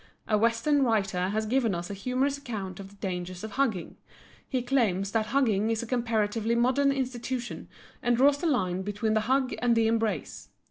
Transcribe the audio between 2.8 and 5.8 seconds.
the dangers of hugging. He claims that hugging